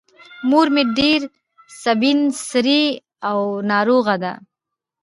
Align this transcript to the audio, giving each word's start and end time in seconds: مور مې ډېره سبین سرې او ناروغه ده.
مور 0.49 0.67
مې 0.73 0.83
ډېره 0.97 1.25
سبین 1.83 2.19
سرې 2.49 2.83
او 3.29 3.39
ناروغه 3.71 4.15
ده. 4.23 4.33